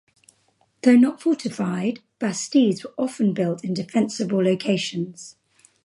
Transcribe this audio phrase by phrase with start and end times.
[0.81, 5.35] Though not fortified, bastides were often built in defensible locations.